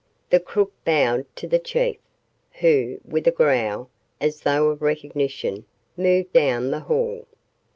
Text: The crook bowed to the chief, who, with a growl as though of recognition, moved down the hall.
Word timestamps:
The 0.31 0.39
crook 0.39 0.73
bowed 0.83 1.27
to 1.35 1.47
the 1.47 1.59
chief, 1.59 1.99
who, 2.53 2.99
with 3.05 3.27
a 3.27 3.31
growl 3.31 3.91
as 4.19 4.41
though 4.41 4.69
of 4.69 4.81
recognition, 4.81 5.65
moved 5.95 6.33
down 6.33 6.71
the 6.71 6.79
hall. 6.79 7.27